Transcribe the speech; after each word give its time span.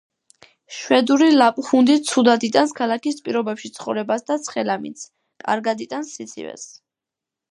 შვედური 0.75 1.25
ლაპჰუნდი 1.33 1.97
ცუდად 2.11 2.45
იტანს 2.47 2.73
ქალაქის 2.79 3.19
პირობებში 3.27 3.71
ცხოვრებას 3.77 4.25
და 4.31 4.39
ცხელ 4.47 4.73
ამინდს, 4.77 5.05
კარგად 5.45 5.87
იტანს 5.89 6.17
სიცივეს. 6.17 6.67